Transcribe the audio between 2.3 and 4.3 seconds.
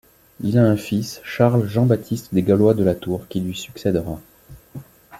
des Gallois de La Tour qui lui succèdera.